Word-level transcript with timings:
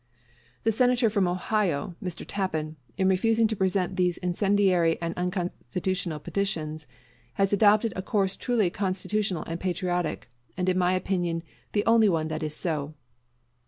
The 0.63 0.71
Senator 0.71 1.11
from 1.11 1.27
Ohio 1.27 1.93
[Mr. 2.03 2.25
Tappan], 2.27 2.75
in 2.97 3.07
refusing 3.07 3.47
to 3.49 3.55
present 3.55 3.97
these 3.97 4.17
incendiary 4.17 4.99
and 4.99 5.13
unconstitutional 5.15 6.17
petitions, 6.19 6.87
has 7.35 7.53
adopted 7.53 7.93
a 7.95 8.01
course 8.01 8.35
truly 8.35 8.71
constitutional 8.71 9.43
and 9.43 9.59
patriotic, 9.59 10.27
and 10.57 10.67
in 10.67 10.77
my 10.79 10.93
opinion, 10.95 11.43
the 11.73 11.85
only 11.85 12.09
one 12.09 12.29
that 12.29 12.41
is 12.41 12.55
so. 12.55 12.95